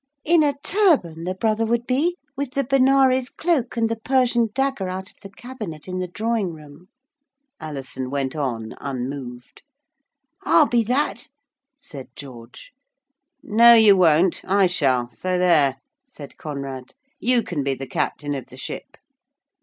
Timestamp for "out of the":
4.89-5.29